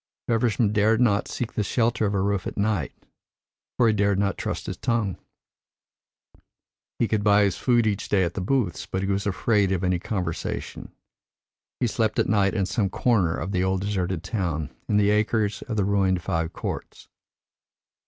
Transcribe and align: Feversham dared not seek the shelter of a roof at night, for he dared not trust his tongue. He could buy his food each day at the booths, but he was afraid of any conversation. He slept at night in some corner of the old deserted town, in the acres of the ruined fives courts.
Feversham 0.27 0.73
dared 0.73 0.99
not 0.99 1.27
seek 1.27 1.53
the 1.53 1.61
shelter 1.61 2.07
of 2.07 2.15
a 2.15 2.21
roof 2.23 2.47
at 2.47 2.57
night, 2.57 2.91
for 3.77 3.87
he 3.87 3.93
dared 3.93 4.17
not 4.17 4.35
trust 4.35 4.65
his 4.65 4.75
tongue. 4.75 5.15
He 6.97 7.07
could 7.07 7.23
buy 7.23 7.43
his 7.43 7.55
food 7.57 7.85
each 7.85 8.09
day 8.09 8.23
at 8.23 8.33
the 8.33 8.41
booths, 8.41 8.87
but 8.87 9.03
he 9.03 9.09
was 9.11 9.27
afraid 9.27 9.71
of 9.71 9.83
any 9.83 9.99
conversation. 9.99 10.91
He 11.79 11.85
slept 11.85 12.17
at 12.17 12.27
night 12.27 12.55
in 12.55 12.65
some 12.65 12.89
corner 12.89 13.37
of 13.37 13.51
the 13.51 13.63
old 13.63 13.81
deserted 13.81 14.23
town, 14.23 14.71
in 14.89 14.97
the 14.97 15.11
acres 15.11 15.61
of 15.67 15.77
the 15.77 15.85
ruined 15.85 16.23
fives 16.23 16.49
courts. 16.51 17.07